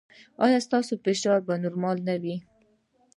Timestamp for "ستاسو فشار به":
0.67-1.53